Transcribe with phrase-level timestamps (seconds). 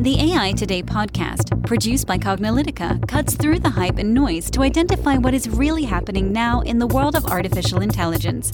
[0.00, 5.16] The AI Today podcast, produced by Cognilytica, cuts through the hype and noise to identify
[5.16, 8.52] what is really happening now in the world of artificial intelligence.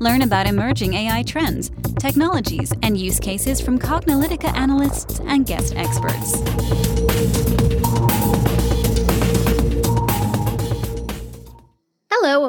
[0.00, 7.81] Learn about emerging AI trends, technologies, and use cases from Cognilytica analysts and guest experts.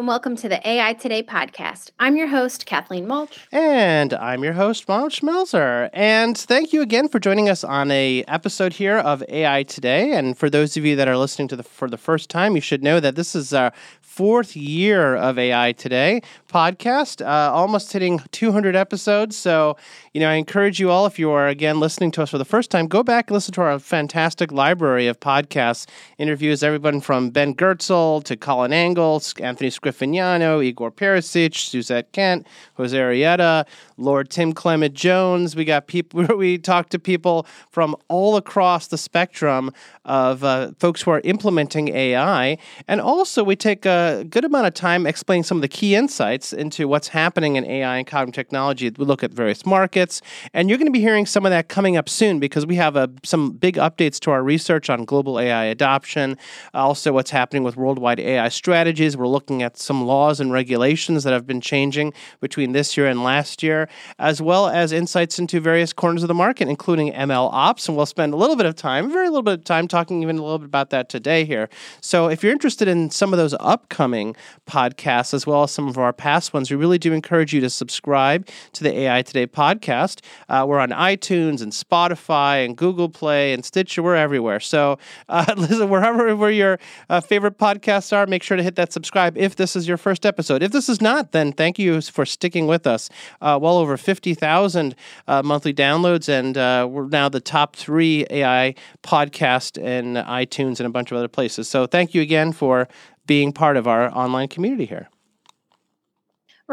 [0.04, 1.92] And welcome to the AI Today podcast.
[1.98, 3.40] I'm your host, Kathleen Walch.
[3.54, 5.90] And I'm your host, Ronald Schmelzer.
[5.94, 10.12] And thank you again for joining us on a episode here of AI Today.
[10.12, 12.62] And for those of you that are listening to the for the first time, you
[12.62, 16.22] should know that this is our fourth year of AI Today
[16.54, 19.36] podcast, uh, almost hitting 200 episodes.
[19.36, 19.76] So,
[20.14, 22.46] you know, I encourage you all, if you are again listening to us for the
[22.46, 25.88] first time, go back and listen to our fantastic library of podcasts,
[26.20, 32.46] interviews, everyone from Ben Goertzel to Colin Angle, Anthony Scriffignano, Igor Perisic, Suzette Kent,
[32.76, 33.66] Jose Arrieta,
[33.98, 35.56] Lord Tim Clement Jones.
[35.56, 39.72] We got people, we talk to people from all across the spectrum
[40.06, 42.60] of uh, folks who are implementing AI.
[42.88, 46.43] And also, we take a good amount of time explaining some of the key insights
[46.52, 48.90] into what's happening in AI and cognitive technology.
[48.90, 50.22] We look at various markets,
[50.54, 52.98] and you're going to be hearing some of that coming up soon because we have
[52.98, 56.38] uh, some big updates to our research on global AI adoption,
[56.74, 59.16] also what's happening with worldwide AI strategies.
[59.16, 63.24] We're looking at some laws and regulations that have been changing between this year and
[63.24, 67.88] last year, as well as insights into various corners of the market, including ML ops.
[67.88, 70.40] And we'll spend a little bit of time, very little bit of time, talking even
[70.40, 71.70] a little bit about that today here.
[72.02, 74.36] So if you're interested in some of those upcoming
[74.68, 77.70] podcasts, as well as some of our past ones, we really do encourage you to
[77.70, 80.22] subscribe to the AI Today podcast.
[80.50, 84.02] Uh, we're on iTunes and Spotify and Google Play and Stitcher.
[84.02, 84.60] We're everywhere.
[84.60, 84.98] So
[85.30, 89.38] uh, listen, wherever where your uh, favorite podcasts are, make sure to hit that subscribe
[89.38, 90.64] if this is your first episode.
[90.64, 93.10] If this is not, then thank you for sticking with us.
[93.40, 94.96] Uh, well over 50,000
[95.28, 98.74] uh, monthly downloads, and uh, we're now the top three AI
[99.04, 101.70] podcast in iTunes and a bunch of other places.
[101.70, 102.88] So thank you again for
[103.26, 105.10] being part of our online community here.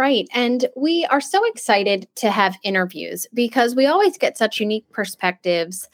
[0.01, 0.27] Right.
[0.33, 5.91] And we are so excited to have interviews because we always get such unique perspectives.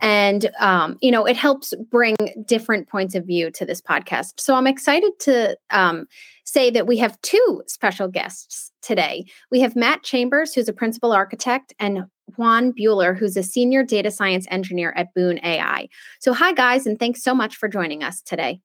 [0.00, 2.16] And, um, you know, it helps bring
[2.46, 4.40] different points of view to this podcast.
[4.40, 6.06] So I'm excited to um,
[6.44, 9.26] say that we have two special guests today.
[9.50, 12.06] We have Matt Chambers, who's a principal architect, and
[12.38, 15.86] Juan Buhler, who's a senior data science engineer at Boon AI.
[16.20, 18.62] So, hi, guys, and thanks so much for joining us today.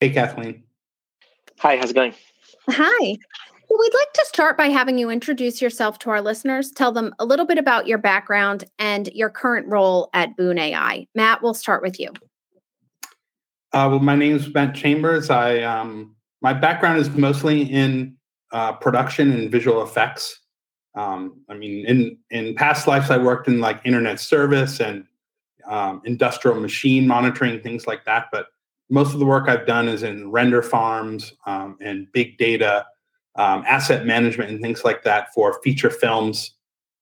[0.00, 0.62] Hey, Kathleen.
[1.58, 2.14] Hi, how's it going?
[2.68, 3.16] Hi.
[3.68, 7.14] Well, we'd like to start by having you introduce yourself to our listeners, tell them
[7.18, 11.06] a little bit about your background and your current role at Boon AI.
[11.14, 12.10] Matt, we'll start with you.
[13.72, 15.30] Uh, well, my name is Matt Chambers.
[15.30, 18.16] I um, my background is mostly in
[18.52, 20.38] uh, production and visual effects.
[20.94, 25.06] Um, I mean, in in past lives, I worked in like internet service and
[25.66, 28.26] um, industrial machine monitoring, things like that.
[28.30, 28.48] But
[28.90, 32.86] most of the work I've done is in render farms um, and big data,
[33.36, 36.54] um, asset management, and things like that for feature films.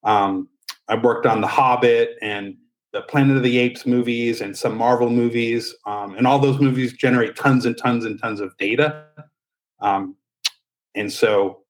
[0.03, 0.49] Um,
[0.87, 2.55] I've worked on The Hobbit and
[2.93, 6.93] the Planet of the Apes movies and some Marvel movies, um, and all those movies
[6.93, 9.05] generate tons and tons and tons of data.
[9.79, 10.15] Um,
[10.95, 11.61] and so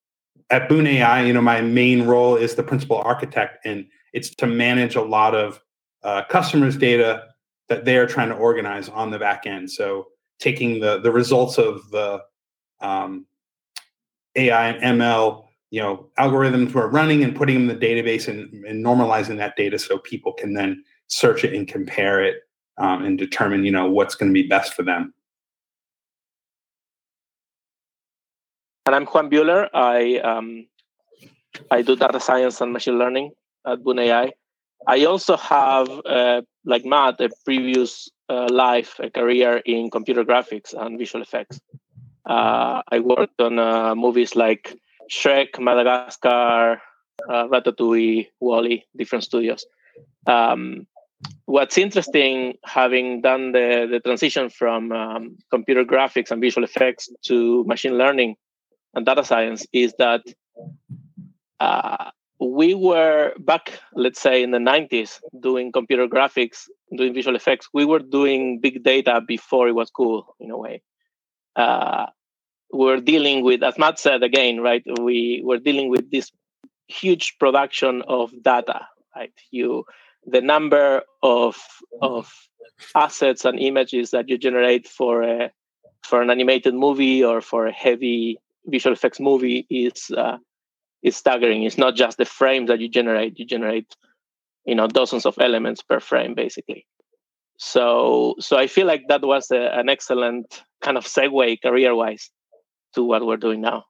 [0.50, 4.46] at Boon AI, you know, my main role is the principal architect, and it's to
[4.46, 5.60] manage a lot of
[6.02, 7.28] uh, customers' data
[7.72, 9.70] that they are trying to organize on the back end.
[9.70, 12.22] So taking the the results of the
[12.80, 13.26] um,
[14.36, 18.64] AI and ML, you know, algorithms we're running and putting them in the database and,
[18.64, 22.36] and normalizing that data so people can then search it and compare it
[22.76, 25.14] um, and determine, you know, what's going to be best for them.
[28.84, 29.68] And I'm Juan Buhler.
[29.72, 30.66] I um,
[31.70, 33.30] I do data science and machine learning
[33.66, 34.32] at Boon AI.
[34.86, 40.74] I also have, uh, like Matt, a previous uh, life, a career in computer graphics
[40.74, 41.60] and visual effects.
[42.28, 44.76] Uh, I worked on uh, movies like
[45.10, 46.80] Shrek, Madagascar,
[47.28, 49.66] uh, Ratatouille, WALL-E, different studios.
[50.26, 50.86] Um,
[51.46, 57.64] what's interesting, having done the, the transition from um, computer graphics and visual effects to
[57.64, 58.36] machine learning
[58.94, 60.22] and data science, is that
[61.60, 62.10] uh,
[62.42, 67.68] we were back, let's say in the 90s, doing computer graphics, doing visual effects.
[67.72, 70.82] We were doing big data before it was cool, in a way.
[71.54, 72.06] Uh,
[72.72, 74.82] we're dealing with, as Matt said again, right?
[75.00, 76.32] We were dealing with this
[76.88, 79.32] huge production of data, right?
[79.50, 79.84] You,
[80.26, 81.56] the number of
[82.00, 82.32] of
[82.94, 85.50] assets and images that you generate for a
[86.02, 90.38] for an animated movie or for a heavy visual effects movie is uh,
[91.02, 91.64] is staggering.
[91.64, 93.96] It's not just the frames that you generate; you generate
[94.64, 96.86] you know dozens of elements per frame basically
[97.58, 102.30] so so i feel like that was a, an excellent kind of segue career wise
[102.94, 103.84] to what we're doing now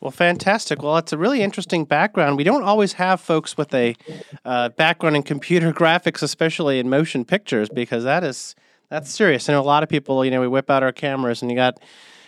[0.00, 0.82] well, fantastic.
[0.82, 2.36] Well, it's a really interesting background.
[2.36, 3.94] We don't always have folks with a
[4.44, 8.56] uh, background in computer graphics, especially in motion pictures, because that is
[8.90, 9.48] that's serious.
[9.48, 10.24] I know a lot of people.
[10.24, 11.78] You know, we whip out our cameras, and you got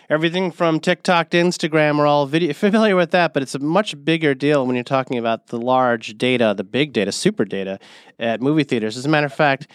[0.09, 4.03] everything from TikTok to Instagram are all video familiar with that, but it's a much
[4.03, 7.79] bigger deal when you're talking about the large data, the big data, super data
[8.19, 8.97] at movie theaters.
[8.97, 9.67] As a matter of fact,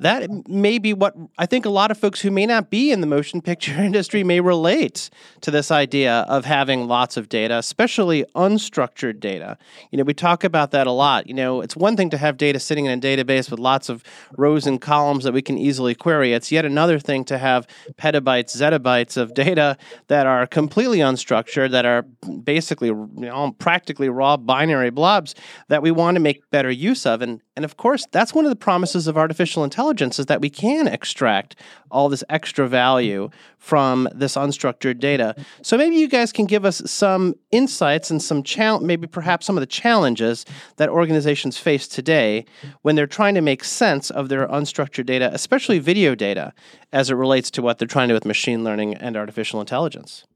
[0.00, 3.00] that may be what I think a lot of folks who may not be in
[3.00, 5.08] the motion picture industry may relate
[5.42, 9.56] to this idea of having lots of data, especially unstructured data.
[9.92, 11.28] You know, we talk about that a lot.
[11.28, 14.02] You know, it's one thing to have data sitting in a database with lots of
[14.36, 16.32] rows and columns that we can easily query.
[16.32, 19.76] It's yet another thing to have petabytes, zettabytes of data
[20.08, 22.02] that are completely unstructured, that are
[22.42, 25.36] basically you know, practically raw binary blobs
[25.68, 27.22] that we want to make better use of.
[27.22, 30.50] And and of course, that's one of the promises of artificial intelligence is that we
[30.50, 31.56] can extract
[31.90, 35.34] all this extra value from this unstructured data.
[35.62, 38.42] So maybe you guys can give us some insights and some
[38.82, 40.44] maybe perhaps some of the challenges
[40.76, 42.44] that organizations face today
[42.82, 46.52] when they're trying to make sense of their unstructured data, especially video data,
[46.92, 50.26] as it relates to what they're trying to do with machine learning and artificial intelligence.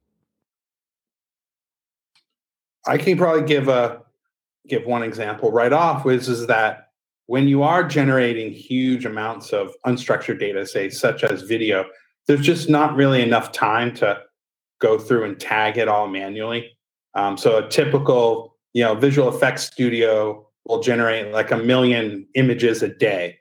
[2.86, 4.02] I can probably give a
[4.66, 6.87] give one example right off, which is that
[7.28, 11.84] when you are generating huge amounts of unstructured data, say such as video,
[12.26, 14.18] there's just not really enough time to
[14.80, 16.70] go through and tag it all manually.
[17.14, 22.82] Um, so a typical, you know, visual effects studio will generate like a million images
[22.82, 23.38] a day,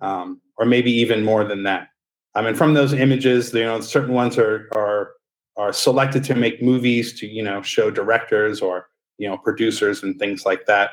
[0.00, 1.88] um, or maybe even more than that.
[2.34, 5.12] I mean, from those images, you know, certain ones are are
[5.58, 10.18] are selected to make movies to you know show directors or you know producers and
[10.18, 10.90] things like that.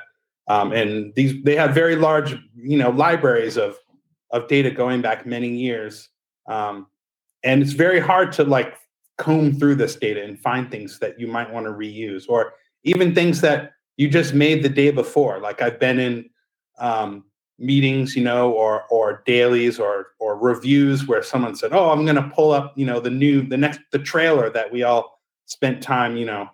[0.48, 3.78] Um, and these they have very large, you know, libraries of
[4.32, 6.10] of data going back many years.
[6.48, 6.88] Um,
[7.44, 8.76] and it's very hard to like
[9.18, 12.54] comb through this data and find things that you might want to reuse or
[12.84, 15.40] even things that you just made the day before.
[15.40, 16.30] Like I've been in
[16.80, 17.24] um,
[17.60, 22.16] meetings, you know, or or dailies or or reviews where someone said, "Oh, I'm going
[22.16, 25.82] to pull up, you know, the new the next the trailer that we all spent
[25.84, 26.50] time, you know,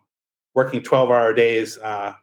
[0.53, 2.13] working 12 hour days uh,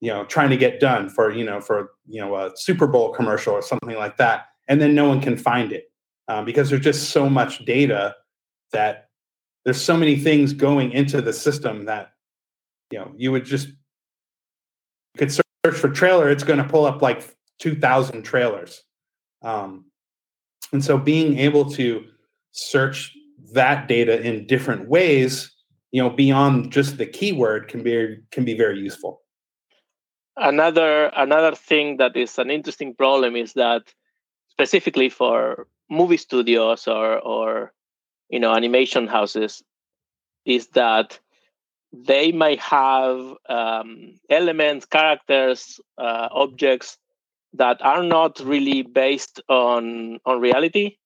[0.00, 3.12] you know trying to get done for you know for you know a super bowl
[3.12, 5.84] commercial or something like that and then no one can find it
[6.28, 8.14] um, because there's just so much data
[8.72, 9.08] that
[9.64, 12.10] there's so many things going into the system that
[12.90, 13.74] you know you would just you
[15.18, 18.82] could search for trailer it's going to pull up like 2000 trailers.
[19.42, 19.86] Um,
[20.72, 22.04] and so being able to
[22.52, 23.16] search
[23.52, 25.52] that data in different ways
[25.92, 29.20] you know beyond just the keyword can be can be very useful
[30.36, 33.82] another another thing that is an interesting problem is that
[34.50, 37.72] specifically for movie studios or or
[38.28, 39.62] you know animation houses
[40.44, 41.18] is that
[41.92, 46.98] they might have um, elements characters uh, objects
[47.54, 50.96] that are not really based on on reality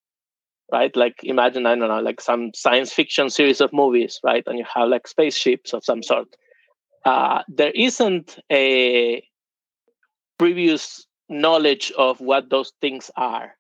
[0.73, 0.95] right?
[0.97, 4.45] Like imagine i don't know like some science fiction series of movies right?
[4.47, 6.29] And you have like spaceships of some sort
[7.05, 9.23] uh, there isn't a
[10.39, 13.53] previous knowledge of what those things are.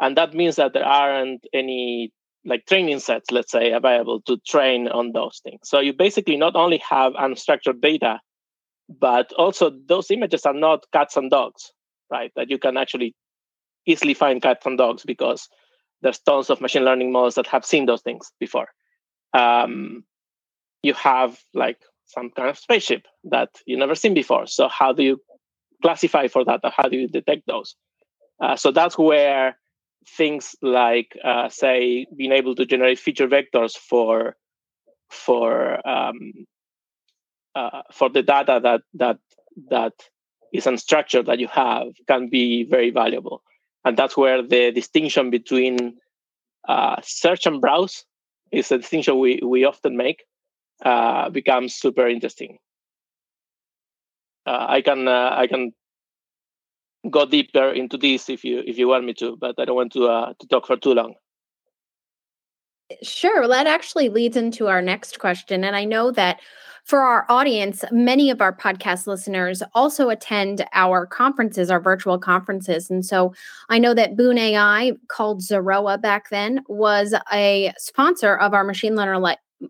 [0.00, 2.12] And that means that there aren't any
[2.44, 5.60] like training sets, let's say, available to train on those things.
[5.64, 8.20] So you basically not only have unstructured data,
[8.88, 11.72] but also those images are not cats and dogs,
[12.10, 12.30] right?
[12.36, 13.14] That you can actually
[13.86, 15.48] easily find cats and dogs because
[16.00, 18.68] there's tons of machine learning models that have seen those things before.
[19.34, 20.04] Um,
[20.82, 24.46] you have like some kind of spaceship that you never seen before.
[24.46, 25.20] So how do you
[25.82, 26.60] classify for that?
[26.76, 27.76] How do you detect those?
[28.42, 29.58] Uh, so that's where
[30.16, 34.36] things like, uh, say, being able to generate feature vectors for
[35.10, 36.32] for um,
[37.54, 39.18] uh, for the data that that
[39.70, 39.92] that
[40.52, 43.42] is unstructured that you have can be very valuable,
[43.84, 45.96] and that's where the distinction between
[46.68, 48.04] uh, search and browse
[48.52, 50.24] is a distinction we we often make
[50.84, 52.58] uh, becomes super interesting.
[54.46, 55.72] Uh, I can uh, I can
[57.10, 59.92] go deeper into this if you if you want me to, but I don't want
[59.92, 61.14] to uh, to talk for too long.
[63.02, 63.40] Sure.
[63.40, 66.40] Well, that actually leads into our next question, and I know that
[66.88, 72.88] for our audience, many of our podcast listeners also attend our conferences, our virtual conferences.
[72.88, 73.34] And so
[73.68, 78.96] I know that Boon AI, called Zorroa back then, was a sponsor of our Machine
[78.96, 79.18] Learner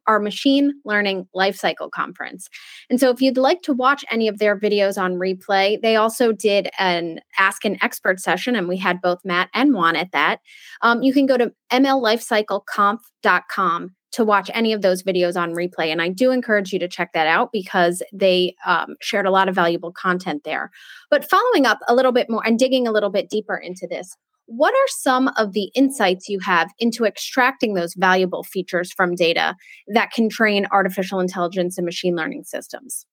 [0.06, 2.48] our machine learning lifecycle conference.
[2.90, 6.32] And so if you'd like to watch any of their videos on replay, they also
[6.32, 10.40] did an ask an expert session and we had both Matt and Juan at that.
[10.82, 15.92] Um, you can go to mllifecycleconf.com to watch any of those videos on replay.
[15.92, 19.48] And I do encourage you to check that out because they um, shared a lot
[19.48, 20.70] of valuable content there.
[21.10, 24.16] But following up a little bit more and digging a little bit deeper into this,
[24.48, 29.54] what are some of the insights you have into extracting those valuable features from data
[29.88, 33.04] that can train artificial intelligence and machine learning systems?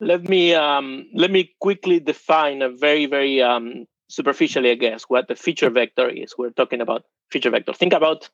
[0.00, 5.26] Let me um, let me quickly define a very very um, superficially, I guess, what
[5.26, 6.34] the feature vector is.
[6.38, 7.72] We're talking about feature vector.
[7.72, 8.30] Think about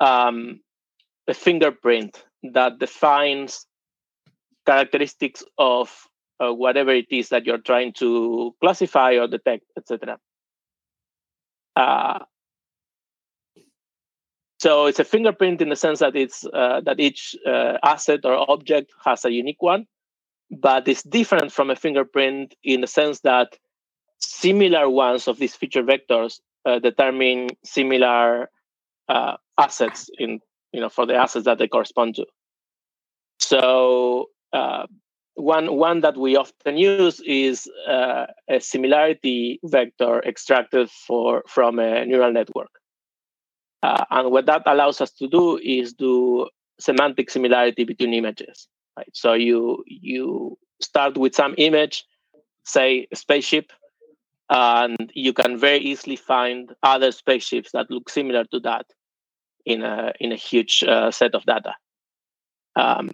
[0.00, 0.60] um,
[1.28, 3.64] a fingerprint that defines
[4.66, 6.08] characteristics of
[6.40, 10.18] uh, whatever it is that you're trying to classify or detect, etc.
[11.78, 12.24] Uh,
[14.58, 18.50] so it's a fingerprint in the sense that it's uh, that each uh, asset or
[18.50, 19.86] object has a unique one,
[20.50, 23.56] but it's different from a fingerprint in the sense that
[24.18, 28.50] similar ones of these feature vectors uh, determine similar
[29.08, 30.40] uh, assets in
[30.72, 32.26] you know for the assets that they correspond to.
[33.38, 34.86] So uh,
[35.38, 42.04] one one that we often use is uh, a similarity vector extracted for from a
[42.04, 42.70] neural network.
[43.82, 46.48] Uh, and what that allows us to do is do
[46.80, 48.66] semantic similarity between images.
[48.96, 49.08] Right.
[49.12, 52.04] So you you start with some image,
[52.64, 53.72] say spaceship,
[54.50, 58.86] and you can very easily find other spaceships that look similar to that
[59.64, 61.74] in a in a huge uh, set of data.
[62.74, 63.10] Um,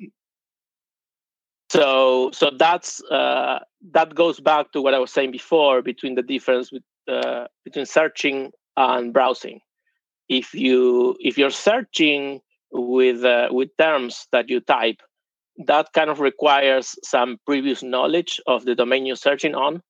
[1.71, 3.61] so so that's uh,
[3.93, 7.87] that goes back to what I was saying before between the difference with, uh, between
[7.87, 9.61] searching and browsing.
[10.29, 12.41] If you if you're searching
[12.73, 15.01] with uh, with terms that you type,
[15.67, 19.83] that kind of requires some previous knowledge of the domain you're searching on,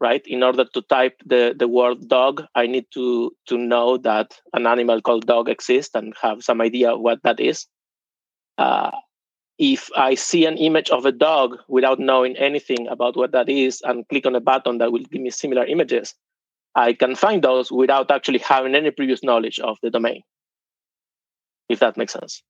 [0.00, 0.22] right?
[0.26, 4.66] In order to type the, the word dog, I need to to know that an
[4.66, 7.66] animal called dog exists and have some idea what that is.
[8.56, 8.90] Uh,
[9.58, 13.80] if I see an image of a dog without knowing anything about what that is
[13.82, 16.14] and click on a button that will give me similar images,
[16.74, 20.22] I can find those without actually having any previous knowledge of the domain.
[21.68, 22.42] If that makes sense.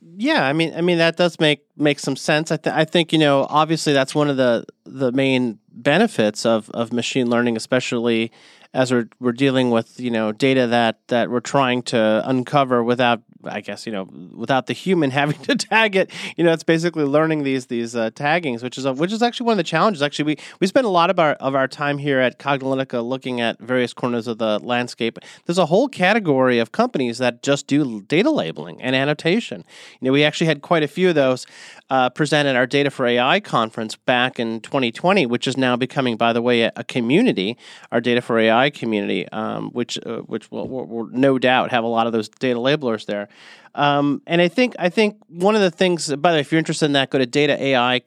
[0.00, 2.52] Yeah, I mean, I mean that does make make some sense.
[2.52, 6.70] I, th- I think you know, obviously, that's one of the the main benefits of
[6.70, 8.30] of machine learning, especially
[8.72, 13.22] as we're we're dealing with you know data that that we're trying to uncover without
[13.44, 16.10] I guess you know without the human having to tag it.
[16.36, 19.46] You know, it's basically learning these these uh, taggings, which is a, which is actually
[19.46, 20.02] one of the challenges.
[20.02, 23.40] Actually, we we spend a lot of our of our time here at Cognilytica looking
[23.40, 25.18] at various corners of the landscape.
[25.46, 29.64] There's a whole category of companies that just do data labeling and annotation.
[30.00, 31.46] You know, we actually had quite a few of those
[31.90, 36.32] uh, presented our Data for AI conference back in 2020, which is now becoming, by
[36.32, 37.56] the way, a, a community,
[37.90, 41.84] our Data for AI community, um, which uh, which will, will, will, no doubt have
[41.84, 43.27] a lot of those data labelers there.
[43.74, 46.58] Um, and I think I think one of the things, by the way, if you're
[46.58, 47.52] interested in that, go to Data.
[47.60, 48.02] And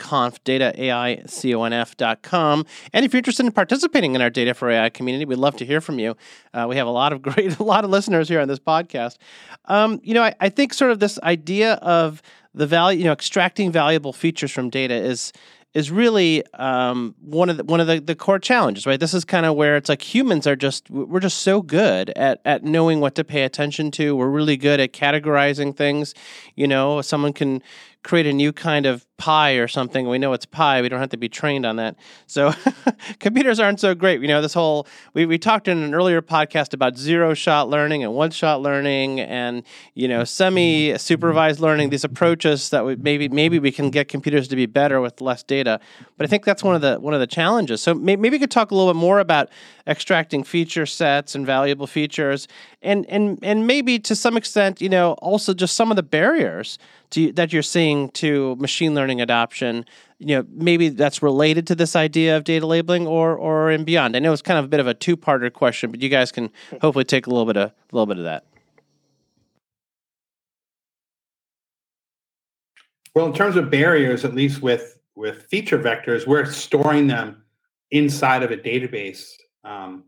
[3.06, 5.80] if you're interested in participating in our Data for AI community, we'd love to hear
[5.80, 6.18] from you.
[6.54, 9.18] Uh, we have a lot of great, a lot of listeners here on this podcast.
[9.66, 12.22] Um, you know, I, I think sort of this idea of
[12.54, 15.32] the value, you know, extracting valuable features from data is
[15.74, 19.00] is really um, one of the one of the, the core challenges, right?
[19.00, 22.42] This is kind of where it's like humans are just we're just so good at
[22.44, 24.16] at knowing what to pay attention to.
[24.16, 26.13] We're really good at categorizing things.
[26.56, 27.63] You know, someone can
[28.03, 30.10] create a new kind of pie or something.
[30.10, 30.81] We know it's pie.
[30.81, 31.96] We don't have to be trained on that.
[32.25, 32.51] So
[33.20, 34.20] computers aren't so great.
[34.20, 38.03] You know, this whole we, we talked in an earlier podcast about zero shot learning
[38.03, 39.62] and one shot learning and
[39.93, 41.91] you know semi supervised learning.
[41.91, 45.43] These approaches that we, maybe maybe we can get computers to be better with less
[45.43, 45.79] data.
[46.17, 47.81] But I think that's one of the one of the challenges.
[47.81, 49.50] So maybe we could talk a little bit more about
[49.86, 52.48] extracting feature sets and valuable features,
[52.81, 56.79] and and and maybe to some extent, you know, also just some of the barriers
[57.34, 59.86] that you're seeing to machine learning adoption
[60.20, 64.15] you know maybe that's related to this idea of data labeling or or in beyond?
[64.15, 66.51] I know it's kind of a bit of a two-parter question but you guys can
[66.82, 68.46] hopefully take a little bit of a little bit of that.
[73.15, 77.44] Well in terms of barriers at least with with feature vectors we're storing them
[77.91, 79.32] inside of a database
[79.63, 80.03] um,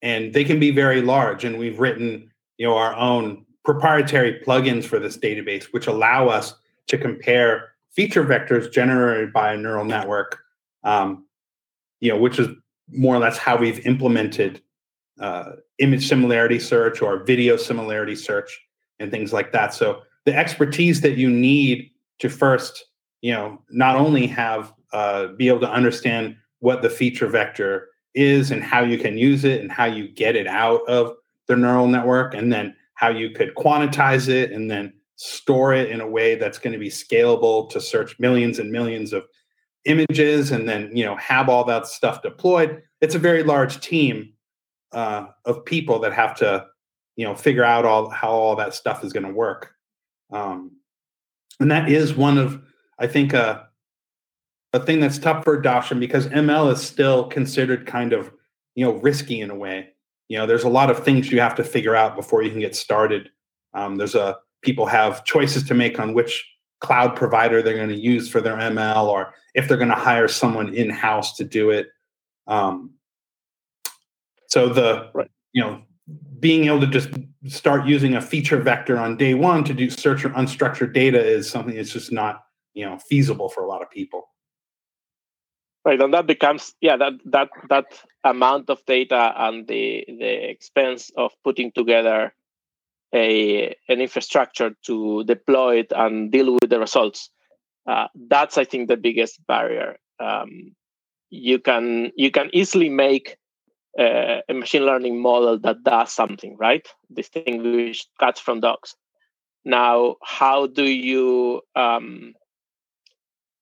[0.00, 4.84] and they can be very large and we've written you know our own proprietary plugins
[4.84, 6.54] for this database, which allow us
[6.86, 10.40] to compare feature vectors generated by a neural network,
[10.82, 11.24] um,
[12.00, 12.48] you know, which is
[12.88, 14.60] more or less how we've implemented
[15.20, 18.60] uh, image similarity search or video similarity search
[18.98, 19.72] and things like that.
[19.72, 22.84] So the expertise that you need to first,
[23.22, 28.50] you know, not only have uh, be able to understand what the feature vector is
[28.50, 31.14] and how you can use it and how you get it out of
[31.46, 36.00] the neural network and then how you could quantize it and then store it in
[36.00, 39.24] a way that's going to be scalable to search millions and millions of
[39.84, 42.82] images and then you know have all that stuff deployed.
[43.00, 44.32] It's a very large team
[44.92, 46.66] uh, of people that have to
[47.16, 49.72] you know figure out all how all that stuff is going to work.
[50.32, 50.72] Um,
[51.60, 52.60] and that is one of
[52.98, 53.62] i think uh,
[54.72, 58.32] a thing that's tough for adoption because ml is still considered kind of
[58.74, 59.88] you know risky in a way
[60.28, 62.60] you know there's a lot of things you have to figure out before you can
[62.60, 63.30] get started.
[63.74, 66.44] Um, there's a people have choices to make on which
[66.80, 70.28] cloud provider they're going to use for their ml or if they're going to hire
[70.28, 71.88] someone in house to do it.
[72.46, 72.90] Um,
[74.48, 75.30] so the right.
[75.52, 75.82] you know
[76.40, 77.08] being able to just
[77.46, 81.48] start using a feature vector on day one to do search or unstructured data is
[81.48, 84.28] something that's just not you know feasible for a lot of people
[85.84, 87.86] right and that becomes yeah that that that
[88.24, 92.32] amount of data and the the expense of putting together
[93.14, 97.30] a an infrastructure to deploy it and deal with the results
[97.86, 100.74] uh, that's i think the biggest barrier um,
[101.30, 103.36] you can you can easily make
[103.98, 106.86] uh, a machine learning model that does something, right?
[107.12, 108.96] Distinguish cats from dogs.
[109.64, 112.34] Now, how do you, um,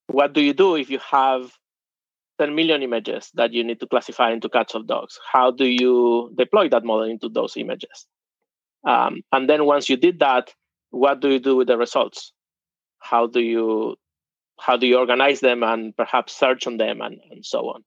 [0.06, 1.52] what do you do if you have
[2.42, 5.16] 10 million images that you need to classify into cats or dogs?
[5.30, 8.06] How do you deploy that model into those images?
[8.84, 10.52] Um, and then once you did that,
[10.90, 12.32] what do you do with the results?
[12.98, 13.94] How do you
[14.58, 17.84] how do you organize them and perhaps search on them and, and so on?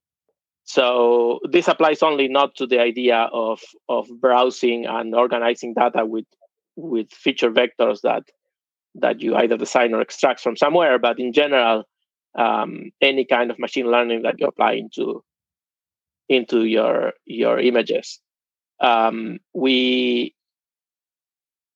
[0.64, 3.60] So this applies only not to the idea of
[3.90, 6.26] of browsing and organizing data with
[6.76, 8.24] with feature vectors that
[8.94, 11.84] that you either design or extract from somewhere, but in general,
[12.36, 15.22] um, any kind of machine learning that you apply into
[16.28, 18.20] into your your images.
[18.80, 20.34] Um, we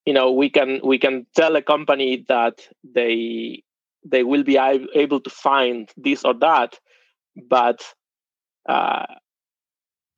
[0.05, 3.63] you know we can we can tell a company that they
[4.05, 6.79] they will be able to find this or that,
[7.49, 7.83] but
[8.69, 9.05] uh,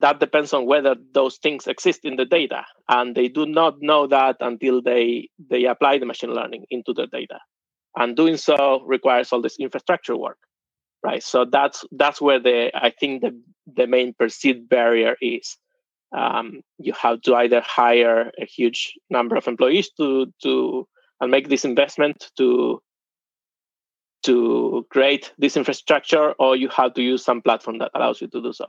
[0.00, 4.06] that depends on whether those things exist in the data and they do not know
[4.06, 7.38] that until they they apply the machine learning into the data
[7.96, 10.38] and doing so requires all this infrastructure work
[11.02, 11.22] right?
[11.22, 15.56] So that's that's where the i think the the main perceived barrier is.
[16.16, 20.86] Um, you have to either hire a huge number of employees to to
[21.20, 22.82] and make this investment to
[24.24, 28.42] to create this infrastructure or you have to use some platform that allows you to
[28.42, 28.66] do so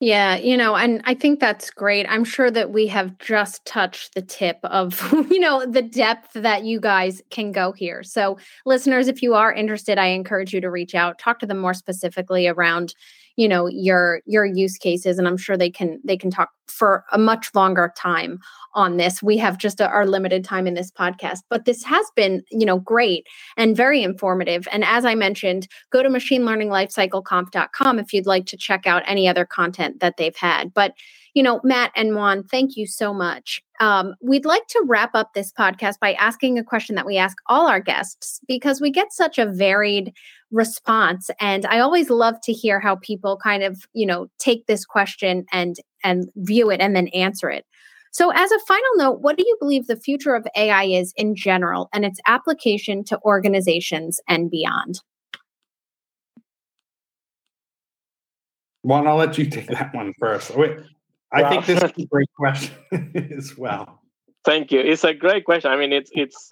[0.00, 2.06] yeah, you know, and I think that's great.
[2.08, 6.64] I'm sure that we have just touched the tip of, you know, the depth that
[6.64, 8.04] you guys can go here.
[8.04, 11.58] So, listeners, if you are interested, I encourage you to reach out, talk to them
[11.58, 12.94] more specifically around,
[13.38, 17.04] you know your your use cases and i'm sure they can they can talk for
[17.12, 18.38] a much longer time
[18.74, 19.22] on this.
[19.22, 22.66] We have just a, our limited time in this podcast but this has been you
[22.66, 24.66] know great and very informative.
[24.72, 29.04] And as i mentioned go to machine learning machinelearninglifecycleconf.com if you'd like to check out
[29.06, 30.74] any other content that they've had.
[30.74, 30.94] But
[31.38, 33.62] you know, Matt and Juan, thank you so much.
[33.78, 37.36] Um, we'd like to wrap up this podcast by asking a question that we ask
[37.46, 40.12] all our guests because we get such a varied
[40.50, 44.84] response and i always love to hear how people kind of you know take this
[44.86, 47.64] question and and view it and then answer it.
[48.10, 51.36] So as a final note what do you believe the future of ai is in
[51.36, 55.02] general and its application to organizations and beyond?
[58.82, 60.56] Well i'll let you take that one first.
[60.56, 60.78] Wait,
[61.32, 62.74] i think this is a great question
[63.36, 64.00] as well.
[64.44, 64.80] Thank you.
[64.80, 65.70] It's a great question.
[65.70, 66.48] I mean it's it's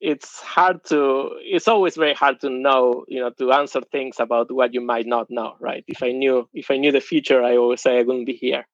[0.00, 4.52] it's hard to it's always very hard to know you know to answer things about
[4.52, 5.84] what you might not know right?
[5.88, 8.66] If i knew if i knew the future i always say i wouldn't be here.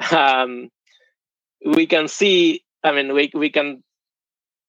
[0.12, 0.70] Um,
[1.76, 3.82] we can see i mean we, we can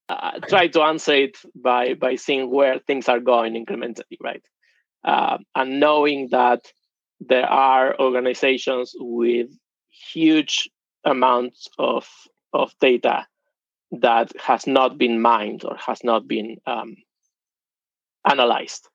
[0.10, 4.46] uh, try to answer it by by seeing where things are going incrementally right?
[5.04, 6.62] Uh, and knowing that
[7.22, 9.48] there are organizations with
[10.14, 10.70] huge
[11.04, 12.08] amounts of
[12.54, 13.26] of data
[13.92, 16.96] that has not been mined or has not been um,
[18.28, 18.88] analyzed.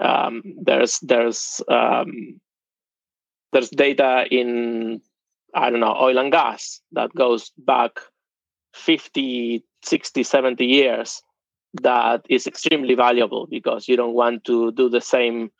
[0.00, 2.40] Um, there's there's um,
[3.52, 5.00] there's data in
[5.54, 7.92] I don't know oil and gas that goes back
[8.74, 11.22] 50, 60, 70 years
[11.82, 15.50] that is extremely valuable because you don't want to do the same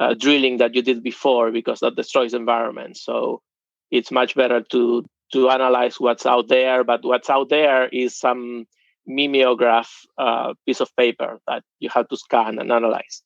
[0.00, 2.96] uh, drilling that you did before because that destroys environment.
[2.96, 3.42] So
[3.90, 6.84] it's much better to to analyze what's out there.
[6.84, 8.66] But what's out there is some
[9.06, 13.22] mimeograph uh, piece of paper that you have to scan and analyze.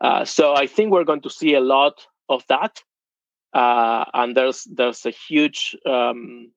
[0.00, 2.82] Uh, so I think we're going to see a lot of that,
[3.52, 6.50] uh, and there's there's a huge um,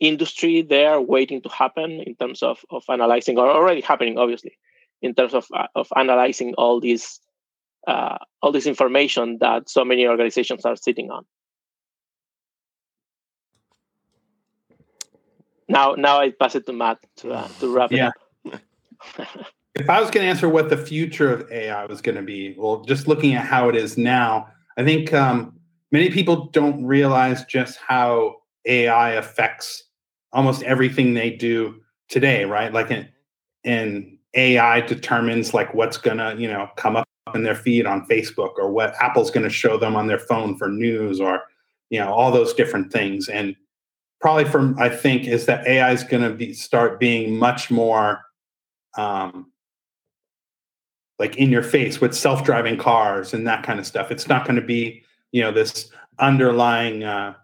[0.00, 4.58] industry there waiting to happen in terms of of analyzing, or already happening, obviously,
[5.02, 7.20] in terms of uh, of analyzing all these
[7.86, 11.24] uh, all this information that so many organizations are sitting on.
[15.74, 18.08] Now, now I pass it to Matt to uh, to wrap it Yeah.
[18.08, 18.14] up.
[19.74, 22.54] If I was going to answer what the future of AI was going to be,
[22.56, 24.46] well, just looking at how it is now,
[24.78, 25.58] I think um,
[25.90, 29.82] many people don't realize just how AI affects
[30.32, 32.72] almost everything they do today, right?
[32.72, 33.08] Like, an,
[33.64, 38.06] and AI determines like what's going to, you know, come up in their feed on
[38.06, 41.42] Facebook or what Apple's going to show them on their phone for news or,
[41.90, 43.28] you know, all those different things.
[43.28, 43.56] And
[44.24, 48.22] probably from I think is that AI is going to be start being much more
[48.96, 49.52] um,
[51.18, 54.10] like in your face with self-driving cars and that kind of stuff.
[54.10, 57.34] It's not going to be you know this underlying uh,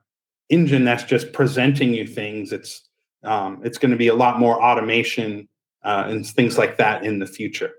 [0.48, 2.50] engine that's just presenting you things.
[2.50, 2.88] It's
[3.24, 5.50] um, it's going to be a lot more automation
[5.84, 7.72] uh, and things like that in the future.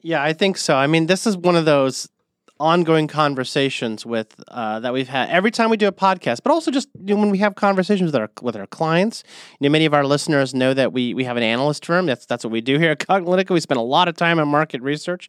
[0.00, 0.74] Yeah, I think so.
[0.74, 2.08] I mean, this is one of those
[2.58, 6.70] ongoing conversations with uh, that we've had every time we do a podcast, but also
[6.70, 9.22] just you know, when we have conversations with our with our clients.
[9.60, 12.06] You know, many of our listeners know that we we have an analyst firm.
[12.06, 13.50] That's that's what we do here at Cognilytica.
[13.50, 15.28] We spend a lot of time on market research,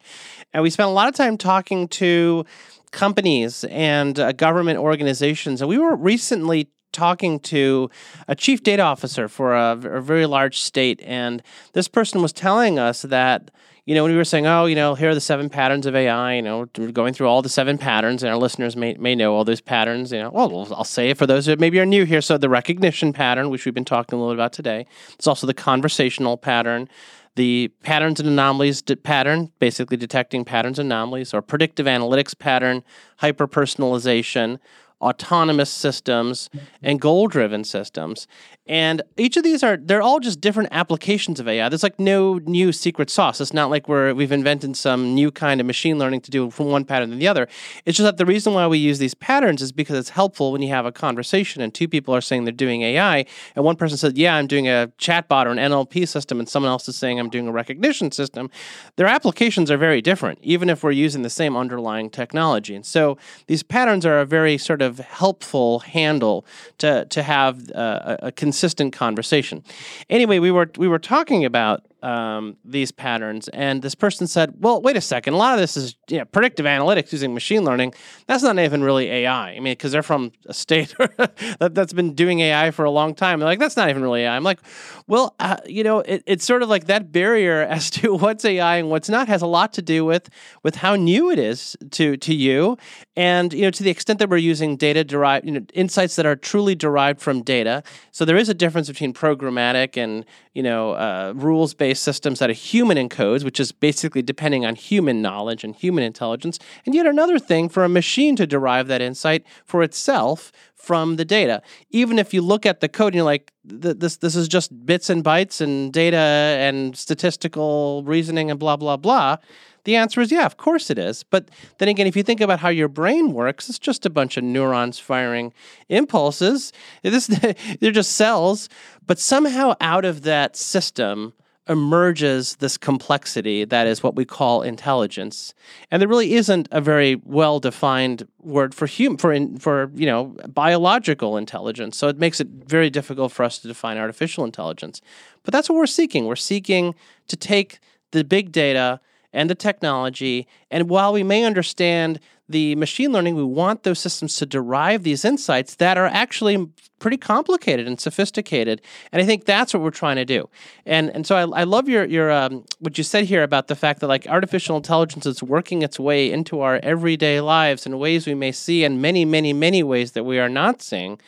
[0.53, 2.45] and we spend a lot of time talking to
[2.91, 5.61] companies and uh, government organizations.
[5.61, 7.89] And we were recently talking to
[8.27, 11.41] a chief data officer for a, a very large state, and
[11.73, 13.51] this person was telling us that
[13.87, 15.95] you know, when we were saying, oh, you know, here are the seven patterns of
[15.95, 19.15] AI, you know, we're going through all the seven patterns, and our listeners may, may
[19.15, 21.85] know all those patterns, you know, well, I'll say it for those that maybe are
[21.85, 22.19] new here.
[22.19, 25.47] So the recognition pattern, which we've been talking a little bit about today, it's also
[25.47, 26.89] the conversational pattern,
[27.35, 32.83] the patterns and anomalies de- pattern, basically detecting patterns and anomalies, or predictive analytics pattern,
[33.19, 34.59] hyper personalization,
[35.01, 36.49] autonomous systems,
[36.81, 38.27] and goal driven systems.
[38.67, 41.69] And each of these are, they're all just different applications of AI.
[41.69, 43.39] There's like no new secret sauce.
[43.39, 46.67] It's not like we're, we've invented some new kind of machine learning to do from
[46.67, 47.47] one pattern to the other.
[47.85, 50.61] It's just that the reason why we use these patterns is because it's helpful when
[50.61, 53.25] you have a conversation and two people are saying they're doing AI,
[53.55, 56.71] and one person says, Yeah, I'm doing a chatbot or an NLP system, and someone
[56.71, 58.49] else is saying, I'm doing a recognition system.
[58.95, 62.75] Their applications are very different, even if we're using the same underlying technology.
[62.75, 66.45] And so these patterns are a very sort of helpful handle
[66.79, 69.63] to, to have uh, a, a consistent conversation.
[70.09, 74.81] Anyway, we were we were talking about um, these patterns, and this person said, "Well,
[74.81, 75.33] wait a second.
[75.33, 77.93] A lot of this is you know, predictive analytics using machine learning.
[78.27, 79.51] That's not even really AI.
[79.51, 80.93] I mean, because they're from a state
[81.59, 83.39] that, that's been doing AI for a long time.
[83.39, 84.35] They're like, that's not even really AI.
[84.35, 84.59] I'm like,
[85.07, 88.77] well, uh, you know, it, it's sort of like that barrier as to what's AI
[88.77, 90.29] and what's not has a lot to do with
[90.63, 92.77] with how new it is to to you,
[93.15, 96.25] and you know, to the extent that we're using data derived, you know, insights that
[96.25, 97.83] are truly derived from data.
[98.11, 102.49] So there is a difference between programmatic and you know uh, rules based systems that
[102.49, 107.05] a human encodes, which is basically depending on human knowledge and human intelligence, and yet
[107.05, 111.61] another thing for a machine to derive that insight for itself from the data.
[111.89, 115.09] Even if you look at the code and you're like, this this is just bits
[115.09, 119.37] and bytes and data and statistical reasoning and blah blah blah.
[119.83, 121.23] The answer is yeah, of course it is.
[121.23, 124.35] But then again, if you think about how your brain works, it's just a bunch
[124.37, 125.53] of neurons firing
[125.89, 126.73] impulses.
[127.03, 127.27] This,
[127.79, 128.67] they're just cells.
[129.05, 131.33] But somehow out of that system,
[131.69, 135.53] emerges this complexity that is what we call intelligence.
[135.91, 140.05] And there really isn't a very well defined word for hum- for in, for you
[140.05, 141.97] know biological intelligence.
[141.97, 145.01] So it makes it very difficult for us to define artificial intelligence.
[145.43, 146.25] But that's what we're seeking.
[146.25, 146.95] We're seeking
[147.27, 147.79] to take
[148.11, 148.99] the big data
[149.33, 154.37] and the technology and while we may understand the machine learning, we want those systems
[154.37, 158.81] to derive these insights that are actually pretty complicated and sophisticated.
[159.11, 160.49] And I think that's what we're trying to do.
[160.85, 163.75] And and so I, I love your your um, what you said here about the
[163.75, 168.25] fact that like artificial intelligence is working its way into our everyday lives in ways
[168.25, 171.19] we may see, and many many many ways that we are not seeing.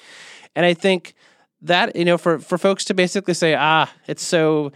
[0.56, 1.14] And I think
[1.62, 4.72] that you know for for folks to basically say ah it's so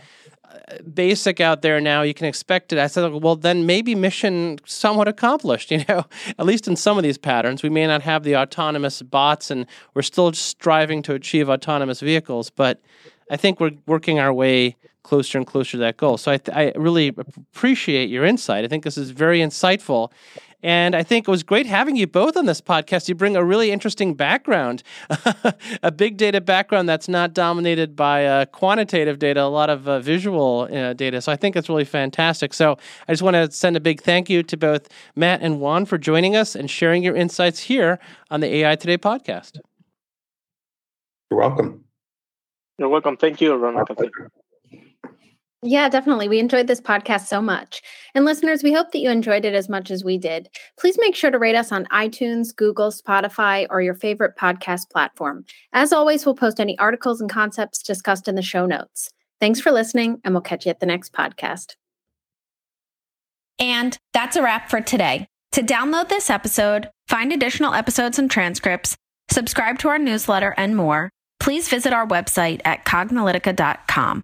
[0.94, 2.02] basic out there now.
[2.02, 2.80] You can expect it.
[2.80, 5.72] I said, well, then maybe mission somewhat accomplished.
[5.74, 6.06] You know,
[6.38, 9.66] at least in some of these patterns, we may not have the autonomous bots, and
[9.96, 12.52] we're still striving to achieve autonomous vehicles.
[12.52, 12.80] But
[13.32, 16.18] I think we're working our way closer and closer to that goal.
[16.18, 18.64] So I, th- I really appreciate your insight.
[18.64, 20.12] I think this is very insightful.
[20.64, 23.10] And I think it was great having you both on this podcast.
[23.10, 24.82] You bring a really interesting background,
[25.84, 30.00] a big data background that's not dominated by uh, quantitative data, a lot of uh,
[30.00, 31.22] visual uh, data.
[31.22, 32.54] So I think it's really fantastic.
[32.54, 35.86] So I just want to send a big thank you to both Matt and Juan
[35.86, 38.00] for joining us and sharing your insights here
[38.32, 39.60] on the AI Today podcast.
[41.30, 41.84] You're welcome.
[42.78, 43.18] You're welcome.
[43.18, 43.84] Thank you, Ron.
[45.66, 46.28] Yeah, definitely.
[46.28, 47.82] We enjoyed this podcast so much.
[48.14, 50.50] And listeners, we hope that you enjoyed it as much as we did.
[50.78, 55.46] Please make sure to rate us on iTunes, Google, Spotify, or your favorite podcast platform.
[55.72, 59.10] As always, we'll post any articles and concepts discussed in the show notes.
[59.40, 61.76] Thanks for listening, and we'll catch you at the next podcast.
[63.58, 65.28] And that's a wrap for today.
[65.54, 68.98] To download this episode, find additional episodes and transcripts,
[69.30, 74.24] subscribe to our newsletter, and more, please visit our website at cognilytica.com.